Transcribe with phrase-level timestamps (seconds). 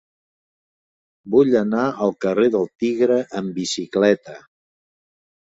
[1.35, 4.41] Vull anar al carrer del Tigre amb bicicleta.